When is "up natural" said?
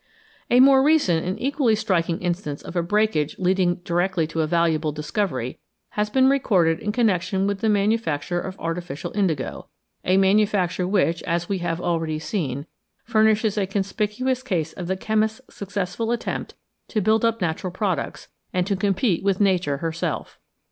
17.23-17.69